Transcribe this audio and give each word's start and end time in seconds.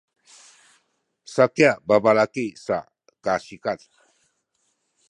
sakay 1.33 1.75
babalaki 1.87 2.45
sa 2.65 2.77
kasikaz 3.23 3.81